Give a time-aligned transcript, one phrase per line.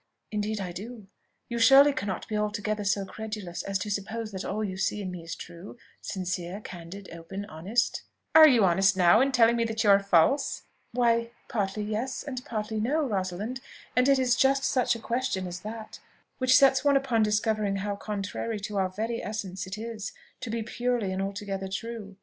[0.31, 1.09] "Indeed I do.
[1.47, 5.11] You surely cannot be altogether so credulous as to suppose that all you see in
[5.11, 8.01] me is true, sincere, candid, open, honest?"
[8.33, 12.43] "Are you honest now in telling me that you are false?" "Why, partly yes, and
[12.45, 13.61] partly no, Rosalind;
[13.95, 15.99] and it is just such a question as that
[16.39, 20.63] which sets one upon discovering how contrary to our very essence it is, to be
[20.63, 22.17] purely and altogether true.